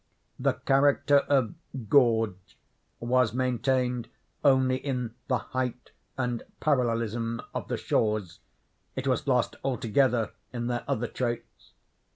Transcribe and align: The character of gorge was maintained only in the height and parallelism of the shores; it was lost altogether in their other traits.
The 0.39 0.53
character 0.53 1.17
of 1.29 1.53
gorge 1.87 2.57
was 2.99 3.33
maintained 3.35 4.09
only 4.43 4.77
in 4.77 5.13
the 5.27 5.37
height 5.37 5.91
and 6.17 6.41
parallelism 6.59 7.39
of 7.53 7.67
the 7.67 7.77
shores; 7.77 8.39
it 8.95 9.05
was 9.07 9.27
lost 9.27 9.57
altogether 9.63 10.31
in 10.51 10.65
their 10.65 10.83
other 10.87 11.05
traits. 11.05 11.73